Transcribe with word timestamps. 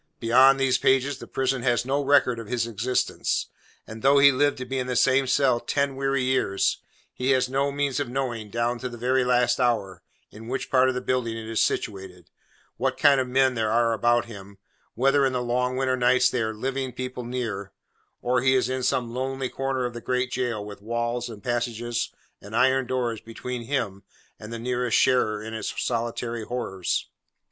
Beyond 0.19 0.59
these 0.59 0.79
pages 0.79 1.19
the 1.19 1.27
prison 1.27 1.61
has 1.61 1.85
no 1.85 2.01
record 2.01 2.39
of 2.39 2.47
his 2.47 2.65
existence: 2.65 3.49
and 3.85 4.01
though 4.01 4.17
he 4.17 4.31
live 4.31 4.55
to 4.55 4.65
be 4.65 4.79
in 4.79 4.87
the 4.87 4.95
same 4.95 5.27
cell 5.27 5.59
ten 5.59 5.95
weary 5.95 6.23
years, 6.23 6.79
he 7.13 7.29
has 7.33 7.47
no 7.47 7.71
means 7.71 7.99
of 7.99 8.09
knowing, 8.09 8.49
down 8.49 8.79
to 8.79 8.89
the 8.89 8.97
very 8.97 9.23
last 9.23 9.59
hour, 9.59 10.01
in 10.31 10.47
which 10.47 10.71
part 10.71 10.89
of 10.89 10.95
the 10.95 11.01
building 11.01 11.37
it 11.37 11.45
is 11.47 11.61
situated; 11.61 12.31
what 12.77 12.97
kind 12.97 13.21
of 13.21 13.27
men 13.27 13.53
there 13.53 13.71
are 13.71 13.93
about 13.93 14.25
him; 14.25 14.57
whether 14.95 15.23
in 15.23 15.33
the 15.33 15.43
long 15.43 15.77
winter 15.77 15.95
nights 15.95 16.31
there 16.31 16.49
are 16.49 16.55
living 16.55 16.91
people 16.91 17.23
near, 17.23 17.71
or 18.23 18.41
he 18.41 18.55
is 18.55 18.69
in 18.69 18.81
some 18.81 19.13
lonely 19.13 19.49
corner 19.49 19.85
of 19.85 19.93
the 19.93 20.01
great 20.01 20.31
jail, 20.31 20.65
with 20.65 20.81
walls, 20.81 21.29
and 21.29 21.43
passages, 21.43 22.11
and 22.41 22.55
iron 22.55 22.87
doors 22.87 23.21
between 23.21 23.65
him 23.65 24.01
and 24.39 24.51
the 24.51 24.57
nearest 24.57 24.97
sharer 24.97 25.43
in 25.43 25.53
its 25.53 25.79
solitary 25.79 26.43
horrors. 26.43 27.05